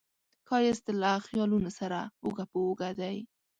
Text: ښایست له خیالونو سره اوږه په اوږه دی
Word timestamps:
ښایست 0.47 0.85
له 1.01 1.11
خیالونو 1.25 1.69
سره 1.79 1.99
اوږه 2.25 2.45
په 2.51 2.57
اوږه 2.65 2.89
دی 2.99 3.17